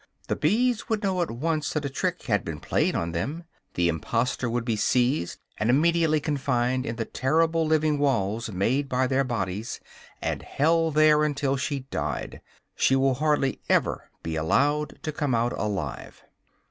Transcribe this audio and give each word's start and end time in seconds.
The 0.29 0.35
bees 0.35 0.89
would 0.89 1.03
know 1.03 1.21
at 1.21 1.29
once 1.29 1.73
that 1.73 1.85
a 1.85 1.87
trick 1.89 2.23
had 2.23 2.43
been 2.43 2.59
played 2.59 2.95
on 2.95 3.11
them; 3.11 3.43
the 3.75 3.87
impostor 3.87 4.49
would 4.49 4.65
be 4.65 4.75
seized, 4.75 5.37
and 5.59 5.69
immediately 5.69 6.19
confined 6.19 6.87
in 6.87 6.95
the 6.95 7.05
terrible 7.05 7.67
living 7.67 7.99
walls 7.99 8.51
made 8.51 8.89
by 8.89 9.05
their 9.05 9.23
bodies, 9.23 9.79
and 10.19 10.41
held 10.41 10.95
there 10.95 11.23
until 11.23 11.55
she 11.55 11.81
died. 11.91 12.41
She 12.75 12.95
will 12.95 13.13
hardly 13.13 13.61
ever 13.69 14.09
be 14.23 14.35
allowed 14.35 14.97
to 15.03 15.11
come 15.11 15.35
out 15.35 15.53
alive. 15.53 16.23